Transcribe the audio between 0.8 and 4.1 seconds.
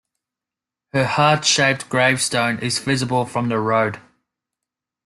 Her heart-shaped gravestone is visible from the road.